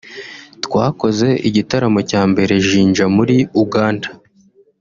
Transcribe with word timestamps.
twakoze 0.65 1.27
igitaramo 1.47 1.99
cya 2.09 2.21
mbere 2.31 2.53
Jinja 2.67 3.05
muri 3.15 3.35
Uganda 3.63 4.07